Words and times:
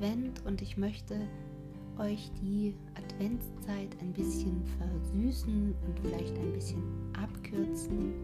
Advent 0.00 0.46
und 0.46 0.62
ich 0.62 0.78
möchte 0.78 1.14
euch 1.98 2.30
die 2.40 2.74
Adventszeit 2.94 3.94
ein 4.00 4.14
bisschen 4.14 4.62
versüßen 4.78 5.74
und 5.86 6.00
vielleicht 6.00 6.38
ein 6.38 6.52
bisschen 6.54 6.82
abkürzen 7.12 8.14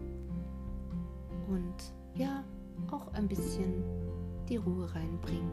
und 1.47 1.93
ja, 2.15 2.43
auch 2.89 3.13
ein 3.13 3.27
bisschen 3.27 3.83
die 4.49 4.55
Ruhe 4.55 4.91
reinbringen. 4.91 5.51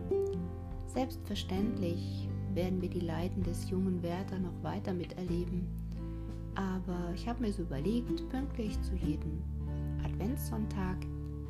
Selbstverständlich 0.86 2.26
werden 2.54 2.80
wir 2.80 2.88
die 2.88 3.00
Leiden 3.00 3.42
des 3.42 3.68
jungen 3.68 4.02
Werther 4.02 4.38
noch 4.38 4.62
weiter 4.62 4.94
miterleben, 4.94 5.66
aber 6.54 7.12
ich 7.14 7.28
habe 7.28 7.42
mir 7.42 7.52
so 7.52 7.64
überlegt, 7.64 8.26
pünktlich 8.30 8.80
zu 8.80 8.94
jedem 8.94 9.42
Adventssonntag 10.02 10.96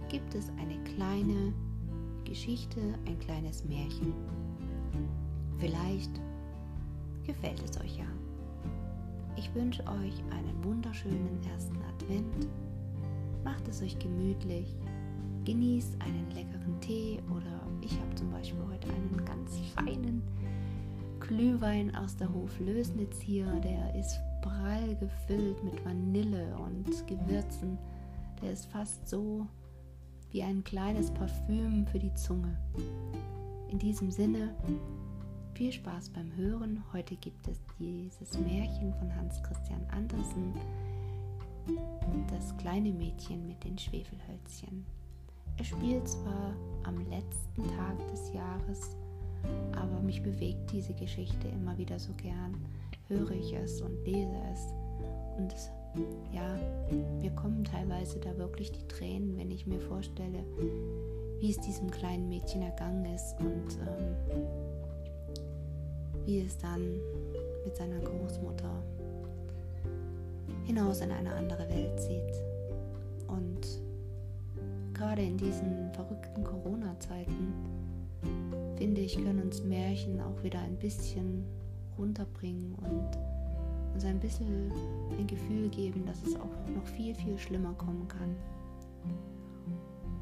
gibt 0.09 0.35
es 0.35 0.51
eine 0.59 0.83
kleine 0.97 1.53
Geschichte, 2.25 2.81
ein 3.07 3.21
kleines 3.21 3.65
Märchen. 3.65 4.13
Vielleicht 5.65 6.21
gefällt 7.25 7.63
es 7.65 7.81
euch 7.81 7.97
ja. 7.97 8.05
Ich 9.35 9.55
wünsche 9.55 9.83
euch 9.85 10.23
einen 10.31 10.63
wunderschönen 10.63 11.41
ersten 11.51 11.79
Advent. 11.89 12.49
Macht 13.45 13.67
es 13.67 13.81
euch 13.81 13.99
gemütlich. 13.99 14.77
Genießt 15.47 15.97
einen 16.03 16.31
leckeren 16.33 16.79
Tee 16.83 17.19
oder 17.31 17.63
ich 17.81 17.99
habe 17.99 18.15
zum 18.15 18.31
Beispiel 18.31 18.61
heute 18.71 18.89
einen 18.89 19.25
ganz 19.25 19.59
feinen 19.75 20.23
Glühwein 21.19 21.97
aus 21.97 22.15
der 22.15 22.31
Hof 22.31 22.61
Lösnitz 22.61 23.19
hier. 23.23 23.47
Der 23.61 23.95
ist 23.99 24.21
prall 24.43 24.95
gefüllt 24.97 25.65
mit 25.65 25.83
Vanille 25.83 26.59
und 26.59 27.07
Gewürzen. 27.07 27.79
Der 28.43 28.53
ist 28.53 28.67
fast 28.67 29.09
so 29.09 29.47
wie 30.31 30.43
ein 30.43 30.63
kleines 30.63 31.11
Parfüm 31.11 31.87
für 31.87 31.99
die 31.99 32.13
Zunge. 32.13 32.55
In 33.71 33.79
diesem 33.79 34.11
Sinne, 34.11 34.55
viel 35.55 35.73
Spaß 35.73 36.11
beim 36.11 36.35
Hören. 36.37 36.83
Heute 36.93 37.15
gibt 37.15 37.47
es 37.47 37.61
dieses 37.79 38.37
Märchen 38.41 38.93
von 38.95 39.15
Hans 39.15 39.41
Christian 39.45 39.87
Andersen, 39.93 40.53
das 42.29 42.57
kleine 42.57 42.91
Mädchen 42.91 43.47
mit 43.47 43.63
den 43.63 43.79
Schwefelhölzchen. 43.79 44.85
Es 45.57 45.69
spielt 45.69 46.09
zwar 46.09 46.57
am 46.83 46.99
letzten 47.09 47.63
Tag 47.77 47.97
des 48.11 48.33
Jahres, 48.33 48.97
aber 49.77 50.01
mich 50.01 50.21
bewegt 50.25 50.73
diese 50.73 50.93
Geschichte 50.95 51.47
immer 51.47 51.79
wieder 51.79 52.01
so 52.01 52.13
gern. 52.15 52.57
Höre 53.07 53.31
ich 53.31 53.53
es 53.53 53.81
und 53.81 54.05
lese 54.05 54.35
es 54.53 54.75
und 55.39 55.53
es, 55.53 55.71
ja, 56.33 56.59
mir 57.21 57.31
kommen 57.31 57.63
teilweise 57.63 58.19
da 58.19 58.37
wirklich 58.39 58.73
die 58.73 58.89
Tränen, 58.89 59.37
wenn 59.37 59.53
ich 59.53 59.69
mir 59.69 59.81
vorstelle, 59.81 60.43
wie 61.39 61.51
es 61.51 61.61
diesem 61.61 61.93
kleinen 61.93 62.29
Mädchen 62.29 62.63
ergangen 62.63 63.05
ist 63.05 63.37
und 63.39 63.79
ähm, 63.87 64.74
wie 66.25 66.41
es 66.41 66.57
dann 66.59 67.01
mit 67.65 67.77
seiner 67.77 67.99
Großmutter 68.01 68.83
hinaus 70.65 71.01
in 71.01 71.11
eine 71.11 71.35
andere 71.35 71.69
Welt 71.69 72.01
zieht. 72.01 72.43
Und 73.27 73.61
gerade 74.95 75.23
in 75.23 75.37
diesen 75.37 75.93
verrückten 75.93 76.45
Corona-Zeiten, 76.45 77.53
finde 78.77 79.01
ich, 79.01 79.17
können 79.17 79.43
uns 79.43 79.63
Märchen 79.63 80.21
auch 80.21 80.43
wieder 80.43 80.61
ein 80.61 80.77
bisschen 80.77 81.45
runterbringen 81.99 82.75
und 82.77 83.19
uns 83.95 84.05
ein 84.05 84.19
bisschen 84.19 84.73
ein 85.19 85.27
Gefühl 85.27 85.69
geben, 85.69 86.05
dass 86.07 86.23
es 86.27 86.37
auch 86.37 86.75
noch 86.75 86.87
viel, 86.87 87.15
viel 87.15 87.39
schlimmer 87.39 87.75
kommen 87.75 88.09
kann 88.09 88.35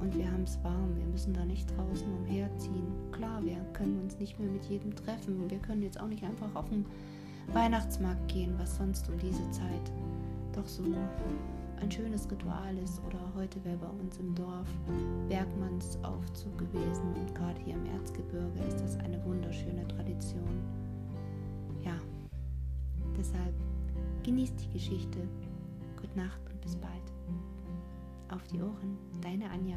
und 0.03 0.19
wir 0.19 0.31
haben 0.31 0.43
es 0.43 0.59
warm. 0.65 0.97
Wir 0.97 1.07
müssen 1.07 1.33
da 1.33 1.45
nicht 1.45 1.71
draußen 1.77 2.13
umherziehen. 2.13 2.87
Klar, 3.13 3.43
wir 3.45 3.57
können 3.73 4.01
uns 4.03 4.19
nicht 4.19 4.39
mehr 4.39 4.49
mit 4.49 4.65
jedem 4.65 4.95
treffen. 4.95 5.49
Wir 5.49 5.59
können 5.59 5.83
jetzt 5.83 6.01
auch 6.01 6.09
nicht 6.09 6.25
einfach 6.25 6.53
auf 6.55 6.69
den 6.69 6.85
Weihnachtsmarkt 7.53 8.27
gehen, 8.29 8.55
was 8.59 8.77
sonst 8.77 9.09
um 9.09 9.17
diese 9.19 9.49
Zeit 9.53 9.93
doch 10.53 10.67
so 10.67 10.83
ein 11.81 11.91
schönes 11.91 12.29
Ritual 12.31 12.77
ist. 12.83 13.01
Oder 13.07 13.19
heute 13.37 13.65
wäre 13.65 13.77
bei 13.77 13.89
uns 14.03 14.19
im 14.19 14.35
Dorf 14.35 14.67
Bergmannsaufzug 15.29 16.59
gewesen 16.59 17.15
und 17.15 17.35
gerade 17.35 17.61
hier 17.65 17.75
im 17.75 17.87
Erzgebirge 17.87 18.59
ist 18.69 18.81
das 18.81 18.99
eine 18.99 19.25
wunderschöne 19.25 19.87
Tradition. 19.87 20.63
Ja, 21.85 21.95
deshalb 23.17 23.55
genießt 24.25 24.65
die 24.65 24.73
Geschichte. 24.73 25.19
Gute 26.01 26.19
Nacht 26.19 26.41
und 26.51 26.61
bis 26.61 26.75
bald. 26.77 26.93
Auf 28.29 28.43
die 28.49 28.61
Ohren, 28.63 28.97
deine 29.21 29.51
Anja. 29.51 29.77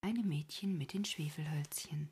Eine 0.00 0.22
Mädchen 0.24 0.76
mit 0.76 0.92
den 0.92 1.04
Schwefelhölzchen. 1.04 2.10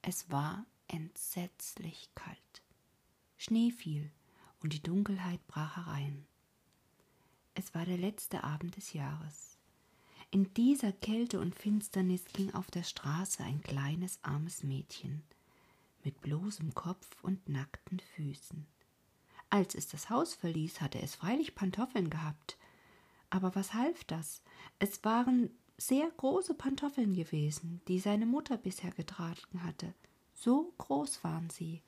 Es 0.00 0.30
war 0.30 0.64
entsetzlich 0.88 2.10
kalt. 2.14 2.62
Schnee 3.36 3.70
fiel 3.70 4.10
und 4.62 4.72
die 4.72 4.82
Dunkelheit 4.82 5.46
brach 5.46 5.76
herein. 5.76 6.26
Es 7.54 7.74
war 7.74 7.84
der 7.84 7.98
letzte 7.98 8.44
Abend 8.44 8.76
des 8.76 8.92
Jahres. 8.92 9.58
In 10.30 10.54
dieser 10.54 10.92
Kälte 10.92 11.38
und 11.40 11.54
Finsternis 11.54 12.24
ging 12.32 12.54
auf 12.54 12.70
der 12.70 12.84
Straße 12.84 13.44
ein 13.44 13.60
kleines 13.60 14.18
armes 14.22 14.62
Mädchen 14.62 15.22
mit 16.04 16.20
bloßem 16.20 16.74
Kopf 16.74 17.22
und 17.22 17.48
nackten 17.48 18.00
Füßen. 18.00 18.66
Als 19.50 19.74
es 19.74 19.88
das 19.88 20.08
Haus 20.10 20.34
verließ, 20.34 20.80
hatte 20.80 21.00
es 21.00 21.14
freilich 21.14 21.54
Pantoffeln 21.54 22.10
gehabt. 22.10 22.56
Aber 23.30 23.54
was 23.54 23.74
half 23.74 24.04
das? 24.04 24.42
Es 24.78 25.04
waren 25.04 25.50
sehr 25.76 26.10
große 26.16 26.54
Pantoffeln 26.54 27.14
gewesen, 27.14 27.80
die 27.88 27.98
seine 27.98 28.26
Mutter 28.26 28.56
bisher 28.56 28.90
getragen 28.92 29.62
hatte. 29.62 29.94
So 30.32 30.72
groß 30.78 31.22
waren 31.24 31.50
sie. 31.50 31.82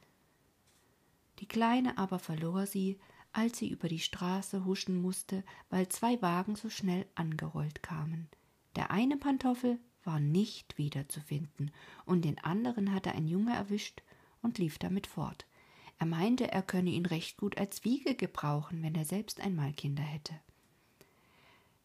Die 1.39 1.47
Kleine 1.47 1.99
aber 1.99 2.19
verlor 2.19 2.67
sie, 2.67 2.99
als 3.33 3.59
sie 3.59 3.69
über 3.69 3.89
die 3.89 3.99
Straße 3.99 4.65
huschen 4.65 5.01
musste, 5.01 5.43
weil 5.71 5.89
zwei 5.89 6.21
Wagen 6.23 6.57
so 6.57 6.71
schnell 6.71 7.07
angerollt 7.15 7.83
kamen. 7.83 8.29
Der 8.77 8.91
eine 8.91 9.17
Pantoffel 9.17 9.79
war 10.05 10.21
nicht 10.21 10.79
wiederzufinden, 10.79 11.71
und 12.05 12.25
den 12.25 12.39
anderen 12.39 12.93
hatte 12.93 13.13
ein 13.13 13.27
Junge 13.27 13.55
erwischt 13.55 14.03
und 14.43 14.59
lief 14.59 14.79
damit 14.79 15.07
fort. 15.07 15.47
Er 15.99 16.07
meinte, 16.07 16.51
er 16.51 16.63
könne 16.63 16.91
ihn 16.91 17.07
recht 17.07 17.37
gut 17.37 17.59
als 17.59 17.85
Wiege 17.85 18.15
gebrauchen, 18.15 18.83
wenn 18.83 18.95
er 18.95 19.05
selbst 19.05 19.41
einmal 19.41 19.73
Kinder 19.73 20.03
hätte. 20.03 20.35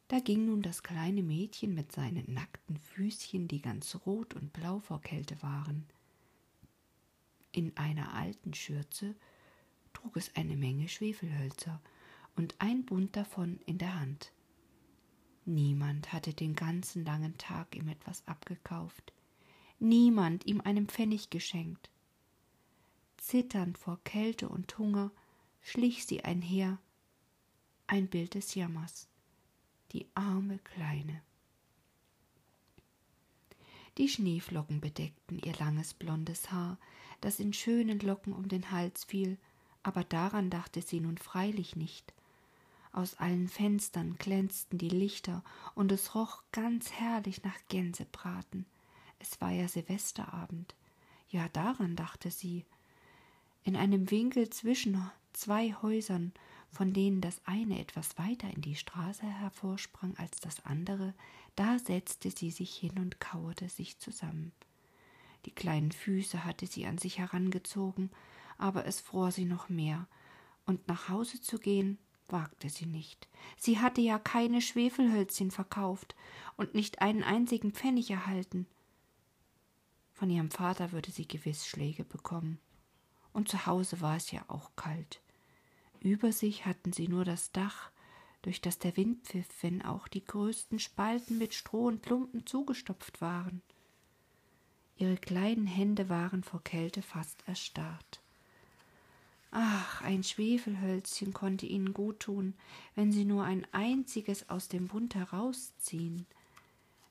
Da 0.08 0.20
ging 0.20 0.48
nun 0.48 0.64
das 0.64 0.82
kleine 0.82 1.22
Mädchen 1.22 1.76
mit 1.76 1.92
seinen 1.92 2.34
nackten 2.34 2.78
Füßchen, 2.78 3.48
die 3.48 3.62
ganz 3.62 3.96
rot 4.06 4.34
und 4.34 4.52
blau 4.52 4.80
vor 4.80 5.02
Kälte 5.02 5.40
waren. 5.44 5.86
In 7.52 7.78
einer 7.78 8.14
alten 8.14 8.56
Schürze 8.56 9.16
trug 9.94 10.18
es 10.18 10.36
eine 10.36 10.56
Menge 10.56 10.88
Schwefelhölzer 10.88 11.80
und 12.36 12.56
ein 12.58 12.86
Bund 12.86 13.16
davon 13.16 13.60
in 13.68 13.78
der 13.78 14.00
Hand. 14.00 14.32
Niemand 15.50 16.14
hatte 16.14 16.36
den 16.36 16.54
ganzen 16.54 17.04
langen 17.04 17.36
Tag 17.40 17.76
ihm 17.76 17.88
etwas 17.88 18.22
abgekauft, 18.28 19.14
niemand 19.80 20.46
ihm 20.46 20.62
einen 20.62 20.88
Pfennig 20.88 21.32
geschenkt. 21.32 21.90
Zitternd 23.18 23.80
vor 23.80 24.00
Kälte 24.04 24.48
und 24.48 24.78
Hunger 24.78 25.12
schlich 25.62 26.06
sie 26.06 26.24
einher, 26.24 26.78
ein 27.88 28.08
Bild 28.10 28.36
des 28.36 28.54
Jammers, 28.54 29.08
die 29.92 30.06
arme 30.14 30.60
Kleine. 30.60 31.20
Die 33.98 34.08
Schneeflocken 34.08 34.82
bedeckten 34.82 35.40
ihr 35.40 35.56
langes 35.56 35.96
blondes 35.96 36.52
Haar, 36.52 36.78
das 37.22 37.40
in 37.40 37.54
schönen 37.54 37.98
Locken 38.02 38.34
um 38.34 38.50
den 38.50 38.70
Hals 38.70 39.04
fiel, 39.04 39.40
aber 39.82 40.04
daran 40.04 40.52
dachte 40.52 40.84
sie 40.84 41.00
nun 41.00 41.18
freilich 41.18 41.76
nicht. 41.76 42.14
Aus 42.92 43.16
allen 43.16 43.48
Fenstern 43.48 44.16
glänzten 44.18 44.78
die 44.78 44.90
Lichter, 44.90 45.44
und 45.76 45.92
es 45.92 46.16
roch 46.16 46.44
ganz 46.52 46.92
herrlich 46.92 47.44
nach 47.44 47.58
Gänsebraten. 47.68 48.66
Es 49.20 49.40
war 49.42 49.52
ja 49.52 49.68
Silvesterabend. 49.68 50.76
Ja, 51.30 51.48
daran 51.50 51.96
dachte 51.96 52.32
sie. 52.32 52.66
In 53.64 53.76
einem 53.76 54.10
Winkel 54.10 54.50
zwischen 54.50 55.10
zwei 55.34 55.74
Häusern, 55.82 56.34
von 56.72 56.94
denen 56.94 57.22
das 57.22 57.42
eine 57.46 57.80
etwas 57.80 58.18
weiter 58.18 58.50
in 58.50 58.62
die 58.62 58.76
Straße 58.76 59.26
hervorsprang 59.26 60.16
als 60.18 60.40
das 60.40 60.66
andere, 60.66 61.14
da 61.56 61.78
setzte 61.78 62.32
sie 62.32 62.52
sich 62.52 62.76
hin 62.76 62.98
und 63.00 63.20
kauerte 63.20 63.70
sich 63.70 64.00
zusammen. 64.00 64.52
Die 65.46 65.52
kleinen 65.52 65.92
Füße 65.92 66.44
hatte 66.44 66.68
sie 66.68 66.86
an 66.86 66.98
sich 66.98 67.20
herangezogen, 67.20 68.10
aber 68.58 68.86
es 68.86 69.00
fror 69.00 69.32
sie 69.32 69.46
noch 69.46 69.70
mehr, 69.70 70.08
und 70.66 70.88
nach 70.88 71.10
Hause 71.10 71.42
zu 71.42 71.60
gehen, 71.60 71.98
wagte 72.32 72.70
sie 72.70 72.86
nicht. 72.86 73.28
Sie 73.58 73.80
hatte 73.80 74.02
ja 74.02 74.20
keine 74.20 74.62
Schwefelhölzchen 74.62 75.52
verkauft 75.52 76.16
und 76.58 76.76
nicht 76.76 77.02
einen 77.02 77.24
einzigen 77.24 77.72
Pfennig 77.72 78.10
erhalten. 78.12 78.68
Von 80.14 80.30
ihrem 80.30 80.52
Vater 80.52 80.92
würde 80.92 81.12
sie 81.12 81.28
gewiss 81.28 81.66
Schläge 81.68 82.04
bekommen. 82.04 82.60
Und 83.32 83.48
zu 83.48 83.66
Hause 83.66 84.02
war 84.02 84.18
es 84.18 84.32
ja 84.32 84.44
auch 84.48 84.72
kalt. 84.76 85.22
Über 86.02 86.32
sich 86.32 86.66
hatten 86.66 86.94
sie 86.94 87.08
nur 87.08 87.26
das 87.26 87.52
Dach, 87.52 87.92
durch 88.42 88.62
das 88.62 88.80
der 88.80 88.96
Wind 88.98 89.26
pfiff, 89.26 89.48
wenn 89.62 89.82
auch 89.82 90.08
die 90.08 90.24
größten 90.24 90.80
Spalten 90.80 91.38
mit 91.38 91.54
Stroh 91.54 91.88
und 91.88 92.04
Klumpen 92.04 92.46
zugestopft 92.46 93.22
waren. 93.22 93.62
Ihre 94.96 95.18
kleinen 95.18 95.68
Hände 95.68 96.10
waren 96.10 96.44
vor 96.44 96.64
Kälte 96.64 97.02
fast 97.02 97.48
erstarrt. 97.48 98.09
Ach, 99.52 100.02
ein 100.02 100.24
Schwefelhölzchen 100.24 101.34
konnte 101.34 101.66
ihnen 101.66 101.94
gut 101.94 102.20
tun, 102.20 102.54
wenn 102.96 103.12
sie 103.12 103.26
nur 103.26 103.44
ein 103.44 103.66
einziges 103.72 104.50
aus 104.50 104.68
dem 104.68 104.88
Bund 104.88 105.16
herausziehen, 105.16 106.28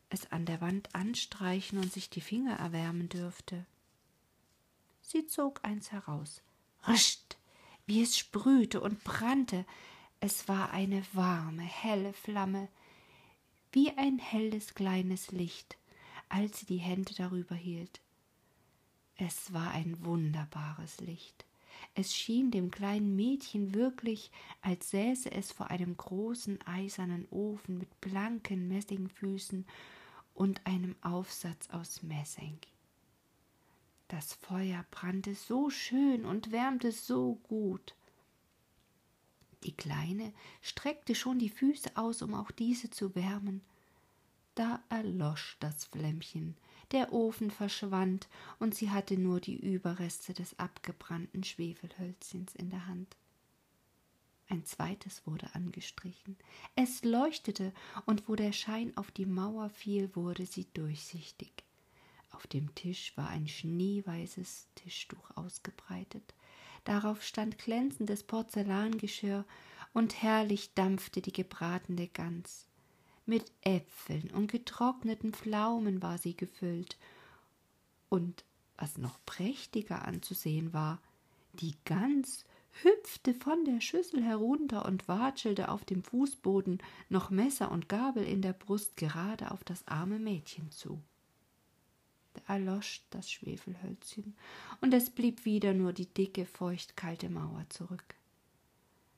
es 0.08 0.31
an 0.31 0.46
der 0.46 0.61
Wand 0.61 0.94
anstreichen 0.94 1.79
und 1.79 1.93
sich 1.93 2.11
die 2.11 2.20
Finger 2.20 2.56
erwärmen 2.56 3.08
dürfte. 3.08 3.67
Sie 5.02 5.26
zog 5.26 5.64
eins 5.64 5.90
heraus. 5.90 6.43
Rischt, 6.87 7.38
wie 7.87 8.02
es 8.02 8.17
sprühte 8.17 8.81
und 8.81 9.02
brannte. 9.02 9.67
Es 10.20 10.49
war 10.49 10.70
eine 10.70 11.02
warme, 11.12 11.62
helle 11.62 12.12
Flamme, 12.12 12.69
wie 13.73 13.90
ein 13.96 14.19
helles 14.19 14.75
kleines 14.75 15.32
Licht, 15.32 15.76
als 16.29 16.61
sie 16.61 16.67
die 16.67 16.79
Hände 16.79 17.14
darüber 17.14 17.55
hielt. 17.55 18.00
Es 19.17 19.52
war 19.52 19.73
ein 19.73 20.05
wunderbares 20.05 21.00
Licht. 21.00 21.48
Es 21.95 22.15
schien 22.15 22.51
dem 22.51 22.71
kleinen 22.71 23.17
Mädchen 23.17 23.75
wirklich, 23.75 24.31
als 24.63 24.91
säße 24.91 25.31
es 25.31 25.53
vor 25.53 25.71
einem 25.71 25.97
großen 25.97 26.61
eisernen 26.67 27.27
Ofen 27.31 27.79
mit 27.79 28.01
blanken 28.01 28.69
Messingfüßen 28.69 29.67
und 30.35 30.67
einem 30.67 30.95
Aufsatz 31.03 31.69
aus 31.71 32.03
Messing. 32.03 32.59
Das 34.09 34.35
Feuer 34.35 34.85
brannte 34.91 35.35
so 35.35 35.69
schön 35.69 36.25
und 36.25 36.51
wärmte 36.51 36.93
so 36.93 37.35
gut. 37.43 37.95
Die 39.65 39.77
Kleine 39.77 40.33
streckte 40.63 41.15
schon 41.15 41.39
die 41.39 41.51
Füße 41.51 41.97
aus, 41.97 42.23
um 42.23 42.35
auch 42.35 42.51
diese 42.51 42.91
zu 42.91 43.15
wärmen. 43.15 43.61
Da 44.55 44.83
erlosch 44.89 45.57
das 45.61 45.85
Flämmchen, 45.85 46.57
der 46.93 47.12
Ofen 47.12 47.50
verschwand, 47.50 48.29
und 48.58 48.75
sie 48.75 48.90
hatte 48.90 49.19
nur 49.19 49.40
die 49.40 49.56
Überreste 49.56 50.32
des 50.32 50.58
abgebrannten 50.58 51.44
Schwefelhölzchens 51.44 52.55
in 52.55 52.70
der 52.70 52.87
Hand. 52.87 53.17
Ein 54.50 54.64
zweites 54.64 55.26
wurde 55.26 55.55
angestrichen. 55.55 56.37
Es 56.75 57.05
leuchtete, 57.05 57.73
und 58.06 58.29
wo 58.29 58.35
der 58.35 58.52
Schein 58.52 58.96
auf 58.96 59.11
die 59.11 59.26
Mauer 59.26 59.69
fiel, 59.69 60.11
wurde 60.14 60.46
sie 60.46 60.67
durchsichtig. 60.73 61.52
Auf 62.31 62.46
dem 62.46 62.75
Tisch 62.75 63.14
war 63.17 63.29
ein 63.29 63.49
schneeweißes 63.49 64.69
Tischtuch 64.75 65.37
ausgebreitet. 65.37 66.35
Darauf 66.85 67.23
stand 67.23 67.58
glänzendes 67.58 68.23
Porzellangeschirr, 68.23 69.44
und 69.93 70.23
herrlich 70.23 70.73
dampfte 70.75 71.20
die 71.20 71.32
gebratene 71.32 72.08
Gans. 72.08 72.67
Mit 73.29 73.53
Äpfeln 73.61 74.31
und 74.31 74.51
getrockneten 74.51 75.35
Pflaumen 75.35 76.01
war 76.01 76.17
sie 76.17 76.35
gefüllt, 76.35 76.97
und 78.09 78.43
was 78.79 78.97
noch 78.97 79.19
prächtiger 79.27 80.07
anzusehen 80.07 80.73
war, 80.73 80.99
die 81.53 81.75
Gans 81.85 82.47
hüpfte 82.83 83.35
von 83.35 83.67
der 83.67 83.83
Schüssel 83.83 84.25
herunter 84.25 84.87
und 84.87 85.09
watschelte 85.09 85.69
auf 85.69 85.85
dem 85.85 86.03
Fußboden, 86.03 86.79
noch 87.11 87.29
Messer 87.29 87.71
und 87.71 87.91
Gabel 87.91 88.25
in 88.25 88.41
der 88.41 88.55
Brust, 88.55 88.97
gerade 88.97 89.51
auf 89.51 89.63
das 89.63 89.87
arme 89.87 90.19
Mädchen 90.19 90.71
zu 90.71 90.99
erlosch 92.47 93.03
das 93.11 93.31
Schwefelhölzchen, 93.31 94.35
und 94.81 94.95
es 94.95 95.11
blieb 95.11 95.45
wieder 95.45 95.75
nur 95.75 95.93
die 95.93 96.07
dicke, 96.07 96.47
feuchtkalte 96.47 97.29
Mauer 97.29 97.67
zurück. 97.69 98.15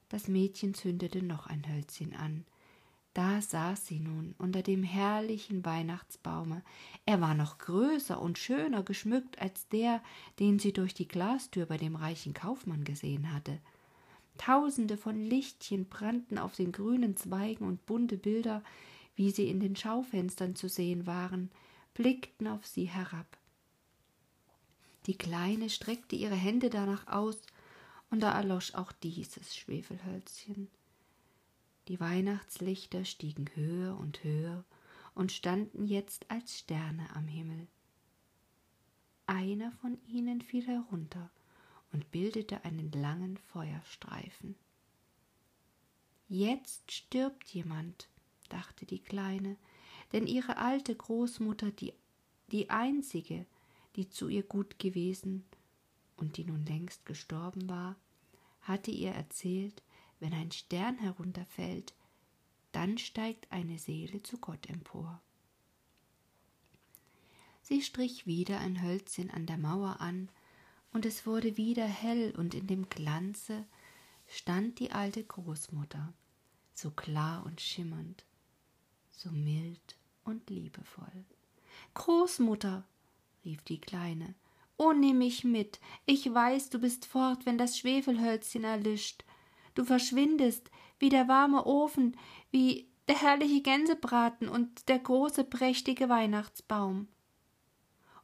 Das 0.09 0.27
Mädchen 0.27 0.75
zündete 0.75 1.23
noch 1.23 1.47
ein 1.47 1.69
Hölzchen 1.69 2.15
an. 2.15 2.45
Da 3.13 3.43
saß 3.43 3.87
sie 3.87 3.99
nun 3.99 4.35
unter 4.39 4.63
dem 4.63 4.85
herrlichen 4.85 5.65
Weihnachtsbaume. 5.65 6.63
Er 7.07 7.21
war 7.21 7.35
noch 7.35 7.59
größer 7.59 8.21
und 8.21 8.39
schöner 8.39 8.85
geschmückt 8.85 9.41
als 9.41 9.69
der, 9.69 10.01
den 10.39 10.61
sie 10.61 10.73
durch 10.73 10.95
die 10.95 11.09
Glastür 11.09 11.67
bei 11.67 11.77
dem 11.77 11.97
reichen 11.97 12.35
Kaufmann 12.35 12.85
gesehen 12.85 13.33
hatte. 13.33 13.59
Tausende 14.39 14.97
von 14.97 15.21
Lichtchen 15.21 15.87
brannten 15.87 16.39
auf 16.39 16.55
den 16.55 16.73
grünen 16.73 17.17
Zweigen 17.17 17.65
und 17.67 17.85
bunte 17.85 18.17
Bilder, 18.17 18.63
wie 19.17 19.33
sie 19.33 19.49
in 19.49 19.61
den 19.61 19.77
Schaufenstern 19.77 20.55
zu 20.55 20.69
sehen 20.69 21.07
waren, 21.07 21.51
blickten 21.95 22.47
auf 22.47 22.65
sie 22.65 22.87
herab. 22.87 23.27
Die 25.07 25.19
Kleine 25.19 25.69
streckte 25.69 26.15
ihre 26.15 26.37
Hände 26.37 26.71
danach 26.71 27.07
aus, 27.09 27.37
und 28.11 28.21
da 28.21 28.33
erlosch 28.33 28.75
auch 28.75 28.93
dieses 28.93 29.55
Schwefelhölzchen. 29.57 30.69
Die 31.91 31.99
Weihnachtslichter 31.99 33.05
stiegen 33.05 33.51
höher 33.57 33.99
und 33.99 34.23
höher 34.23 34.65
und 35.17 35.33
standen 35.33 35.85
jetzt 35.85 36.31
als 36.31 36.57
Sterne 36.57 37.05
am 37.17 37.27
Himmel. 37.27 37.67
Einer 39.27 39.73
von 39.73 39.99
ihnen 40.07 40.41
fiel 40.41 40.69
herunter 40.69 41.33
und 41.93 42.13
bildete 42.13 42.65
einen 42.65 42.93
langen 42.93 43.39
Feuerstreifen. 43.39 44.55
Jetzt 46.29 46.93
stirbt 46.93 47.49
jemand, 47.49 48.09
dachte 48.51 48.87
die 48.87 49.01
Kleine, 49.01 49.57
denn 50.13 50.29
ihre 50.29 50.59
alte 50.59 50.95
Großmutter, 50.95 51.73
die, 51.73 51.93
die 52.53 52.71
einzige, 52.71 53.47
die 53.97 54.09
zu 54.09 54.29
ihr 54.29 54.45
gut 54.45 54.79
gewesen 54.79 55.45
und 56.17 56.37
die 56.37 56.45
nun 56.45 56.65
längst 56.67 57.05
gestorben 57.05 57.69
war, 57.69 57.97
hatte 58.61 58.93
ihr 58.93 59.11
erzählt, 59.11 59.83
wenn 60.21 60.33
ein 60.33 60.53
Stern 60.53 60.99
herunterfällt, 60.99 61.95
dann 62.73 62.99
steigt 62.99 63.51
eine 63.51 63.79
Seele 63.79 64.23
zu 64.23 64.39
Gott 64.39 64.67
empor. 64.69 65.21
Sie 67.63 67.83
strich 67.83 68.27
wieder 68.27 68.61
ein 68.61 68.83
Hölzchen 68.83 69.31
an 69.31 69.47
der 69.47 69.59
Mauer 69.59 70.01
an, 70.01 70.29
und 70.93 71.07
es 71.07 71.25
wurde 71.25 71.57
wieder 71.57 71.87
hell, 71.87 72.35
und 72.37 72.55
in 72.55 72.67
dem 72.67 72.89
Glanze 72.89 73.65
stand 74.27 74.79
die 74.79 74.93
alte 74.93 75.23
Großmutter, 75.23 76.13
so 76.75 76.91
klar 76.91 77.45
und 77.45 77.61
schimmernd, 77.61 78.25
so 79.11 79.31
mild 79.31 79.97
und 80.25 80.51
liebevoll. 80.51 81.25
Großmutter, 81.95 82.85
rief 83.45 83.63
die 83.63 83.81
Kleine, 83.81 84.35
oh 84.77 84.93
nimm 84.93 85.19
mich 85.19 85.45
mit, 85.45 85.81
ich 86.07 86.33
weiß, 86.33 86.71
du 86.71 86.79
bist 86.79 87.07
fort, 87.07 87.47
wenn 87.47 87.59
das 87.59 87.79
Schwefelhölzchen 87.79 88.65
erlischt. 88.65 89.25
Du 89.81 89.87
verschwindest, 89.87 90.71
wie 90.99 91.09
der 91.09 91.27
warme 91.27 91.65
Ofen, 91.65 92.15
wie 92.51 92.87
der 93.09 93.19
herrliche 93.19 93.63
Gänsebraten 93.63 94.47
und 94.47 94.91
der 94.91 94.99
große 94.99 95.43
prächtige 95.43 96.11
Weihnachtsbaum. 96.11 97.09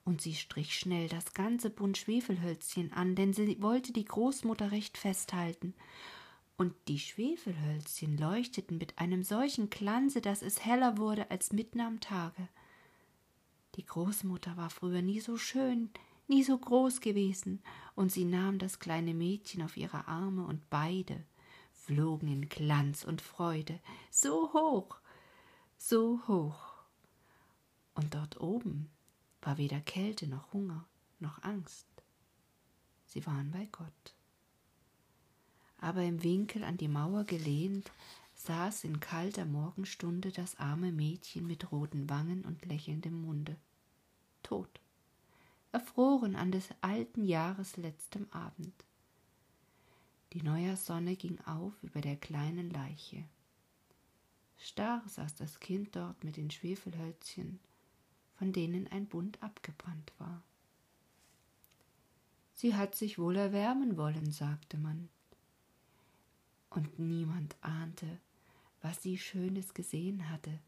Und 0.04 0.20
sie 0.20 0.34
strich 0.34 0.78
schnell 0.78 1.08
das 1.08 1.32
ganze 1.32 1.70
Bund 1.70 1.96
Schwefelhölzchen 1.96 2.92
an, 2.92 3.14
denn 3.14 3.32
sie 3.32 3.62
wollte 3.62 3.94
die 3.94 4.04
Großmutter 4.04 4.70
recht 4.70 4.98
festhalten, 4.98 5.72
und 6.58 6.74
die 6.88 6.98
Schwefelhölzchen 6.98 8.18
leuchteten 8.18 8.76
mit 8.76 8.98
einem 8.98 9.22
solchen 9.22 9.70
Glanze, 9.70 10.20
dass 10.20 10.42
es 10.42 10.62
heller 10.62 10.98
wurde 10.98 11.30
als 11.30 11.54
mitten 11.54 11.80
am 11.80 12.00
Tage. 12.00 12.48
Die 13.76 13.86
Großmutter 13.86 14.58
war 14.58 14.68
früher 14.68 15.00
nie 15.00 15.20
so 15.20 15.38
schön, 15.38 15.88
nie 16.28 16.42
so 16.42 16.58
groß 16.58 17.00
gewesen, 17.00 17.62
und 17.94 18.12
sie 18.12 18.26
nahm 18.26 18.58
das 18.58 18.78
kleine 18.78 19.14
Mädchen 19.14 19.62
auf 19.62 19.78
ihre 19.78 20.06
Arme, 20.06 20.44
und 20.44 20.68
beide 20.68 21.24
flogen 21.86 22.28
in 22.28 22.48
Glanz 22.48 23.04
und 23.04 23.22
Freude 23.22 23.80
so 24.10 24.52
hoch, 24.52 24.98
so 25.78 26.20
hoch. 26.28 26.74
Und 27.94 28.14
dort 28.14 28.40
oben 28.40 28.90
war 29.40 29.58
weder 29.58 29.80
Kälte 29.80 30.26
noch 30.26 30.52
Hunger 30.52 30.86
noch 31.18 31.42
Angst. 31.42 31.86
Sie 33.06 33.24
waren 33.26 33.50
bei 33.50 33.66
Gott 33.72 34.16
aber 35.78 36.02
im 36.02 36.22
Winkel 36.22 36.64
an 36.64 36.76
die 36.76 36.88
Mauer 36.88 37.24
gelehnt, 37.24 37.90
saß 38.34 38.84
in 38.84 39.00
kalter 39.00 39.44
Morgenstunde 39.44 40.30
das 40.30 40.58
arme 40.58 40.92
Mädchen 40.92 41.46
mit 41.46 41.70
roten 41.72 42.08
Wangen 42.10 42.44
und 42.44 42.64
lächelndem 42.66 43.20
Munde. 43.20 43.56
Tot, 44.42 44.80
erfroren 45.72 46.36
an 46.36 46.52
des 46.52 46.68
alten 46.80 47.24
Jahres 47.24 47.76
letztem 47.76 48.26
Abend. 48.30 48.74
Die 50.36 50.42
Neujahrssonne 50.42 51.16
ging 51.16 51.40
auf 51.46 51.72
über 51.82 52.02
der 52.02 52.16
kleinen 52.16 52.68
Leiche. 52.68 53.24
Starr 54.58 55.02
saß 55.06 55.34
das 55.36 55.60
Kind 55.60 55.96
dort 55.96 56.24
mit 56.24 56.36
den 56.36 56.50
Schwefelhölzchen, 56.50 57.58
von 58.34 58.52
denen 58.52 58.86
ein 58.88 59.06
Bund 59.06 59.42
abgebrannt 59.42 60.12
war. 60.18 60.42
Sie 62.52 62.74
hat 62.74 62.94
sich 62.94 63.18
wohl 63.18 63.34
erwärmen 63.36 63.96
wollen, 63.96 64.30
sagte 64.30 64.76
man 64.76 65.08
und 66.68 66.98
niemand 66.98 67.56
ahnte, 67.62 68.20
was 68.82 69.02
sie 69.02 69.16
Schönes 69.16 69.72
gesehen 69.72 70.28
hatte, 70.28 70.60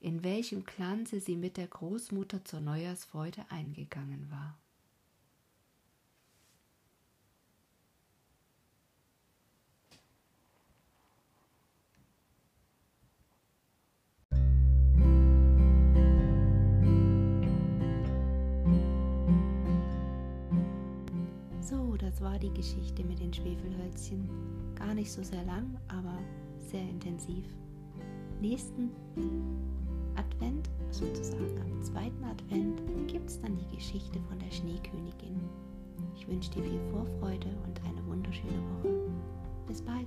in 0.00 0.22
welchem 0.22 0.66
Glanze 0.66 1.22
sie 1.22 1.36
mit 1.36 1.56
der 1.56 1.68
Großmutter 1.68 2.44
zur 2.44 2.60
Neujahrsfreude 2.60 3.50
eingegangen 3.50 4.30
war. 4.30 4.57
War 22.38 22.50
die 22.50 22.54
Geschichte 22.54 23.02
mit 23.04 23.18
den 23.18 23.32
Schwefelhölzchen. 23.32 24.28
Gar 24.76 24.94
nicht 24.94 25.10
so 25.10 25.24
sehr 25.24 25.44
lang, 25.44 25.76
aber 25.88 26.16
sehr 26.70 26.82
intensiv. 26.82 27.44
Nächsten 28.40 28.90
Advent, 30.14 30.70
sozusagen 30.92 31.60
am 31.60 31.82
zweiten 31.82 32.22
Advent, 32.22 32.80
gibt 33.08 33.28
es 33.28 33.40
dann 33.40 33.56
die 33.56 33.76
Geschichte 33.76 34.20
von 34.28 34.38
der 34.38 34.52
Schneekönigin. 34.52 35.40
Ich 36.14 36.28
wünsche 36.28 36.50
dir 36.52 36.62
viel 36.62 36.80
Vorfreude 36.92 37.48
und 37.66 37.80
eine 37.84 38.06
wunderschöne 38.06 38.62
Woche. 38.82 39.10
Bis 39.66 39.82
bald. 39.82 40.06